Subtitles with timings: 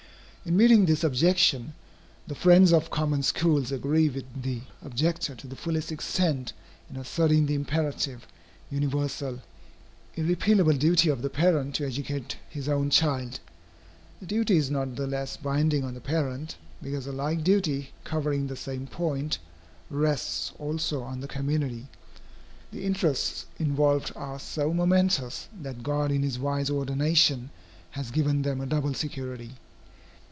[0.43, 1.75] In meeting this objection,
[2.25, 6.51] the friends of common schools agree with the objector to the fullest extent
[6.89, 8.25] in asserting the imperative,
[8.71, 9.39] universal,
[10.15, 13.39] irrepealable duty of the parent to educate his own child.
[14.19, 18.47] The duty is not the less binding on the parent, because a like duty, covering
[18.47, 19.37] the same point,
[19.91, 21.85] rests also on the community.
[22.71, 27.51] The interests involved are so momentous, that God in his wise ordination
[27.91, 29.51] has given them a double security.